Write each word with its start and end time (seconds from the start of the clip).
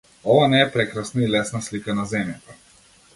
Ова 0.29 0.45
не 0.53 0.61
е 0.61 0.71
прекрасна 0.71 1.23
и 1.25 1.29
лесна 1.35 1.61
слика 1.67 1.95
на 2.01 2.07
земјата. 2.15 2.57